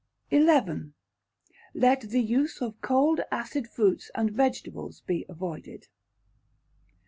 [0.31, 0.39] xi.
[1.75, 5.89] Let the Use of Cold Acid Fruits and vegetables be avoided.